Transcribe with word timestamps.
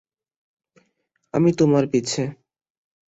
আমি 1.33 1.49
তোমার 1.59 1.83
পিছে। 1.91 2.23